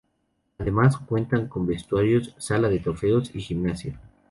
[0.57, 3.99] Además cuentan con vestuarios, sala de trofeos y gimnasio.